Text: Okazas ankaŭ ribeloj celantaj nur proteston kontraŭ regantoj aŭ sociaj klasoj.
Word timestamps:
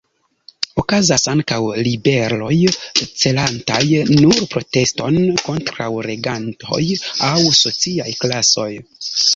Okazas 0.83 1.25
ankaŭ 1.33 1.59
ribeloj 1.87 2.55
celantaj 3.25 3.83
nur 4.23 4.41
proteston 4.55 5.21
kontraŭ 5.47 5.93
regantoj 6.11 6.83
aŭ 7.33 7.37
sociaj 7.65 8.13
klasoj. 8.25 8.71